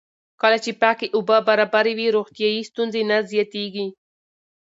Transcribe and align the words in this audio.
کله 0.41 0.57
چې 0.63 0.71
پاکې 0.81 1.05
اوبه 1.15 1.37
برابرې 1.47 1.93
وي، 1.97 2.07
روغتیایي 2.17 2.61
ستونزې 2.69 3.01
نه 3.09 3.17
زیاتېږي. 3.31 3.87